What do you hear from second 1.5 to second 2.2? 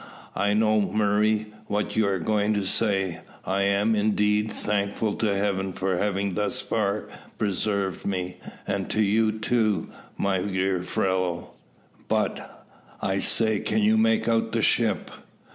what you are